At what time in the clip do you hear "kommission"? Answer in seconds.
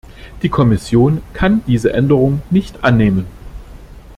0.49-1.21